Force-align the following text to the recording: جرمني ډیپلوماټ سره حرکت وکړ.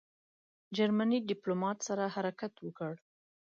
جرمني 0.75 1.17
ډیپلوماټ 1.29 1.77
سره 1.87 2.03
حرکت 2.15 2.53
وکړ. 2.61 2.93